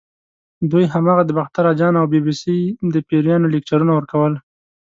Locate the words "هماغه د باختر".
0.93-1.63